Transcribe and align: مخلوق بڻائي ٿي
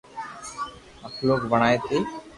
مخلوق 1.03 1.41
بڻائي 1.51 1.77
ٿي 1.85 1.97